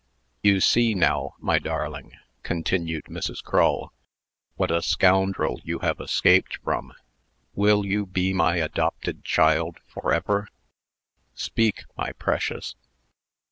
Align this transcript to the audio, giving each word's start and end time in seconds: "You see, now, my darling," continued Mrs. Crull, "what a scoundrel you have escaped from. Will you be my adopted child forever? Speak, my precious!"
"You 0.41 0.61
see, 0.61 0.95
now, 0.95 1.35
my 1.37 1.59
darling," 1.59 2.13
continued 2.41 3.03
Mrs. 3.03 3.43
Crull, 3.43 3.93
"what 4.55 4.71
a 4.71 4.81
scoundrel 4.81 5.61
you 5.63 5.77
have 5.83 5.99
escaped 5.99 6.57
from. 6.63 6.93
Will 7.53 7.85
you 7.85 8.07
be 8.07 8.33
my 8.33 8.55
adopted 8.55 9.23
child 9.23 9.77
forever? 9.85 10.47
Speak, 11.35 11.83
my 11.95 12.13
precious!" 12.13 12.73